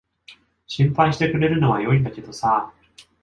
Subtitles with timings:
[0.65, 2.73] 心配してくれるのは良いんだけどさ。